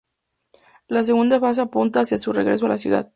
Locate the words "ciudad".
2.79-3.07